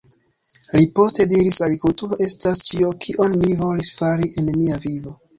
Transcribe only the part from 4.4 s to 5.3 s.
en mia vivo.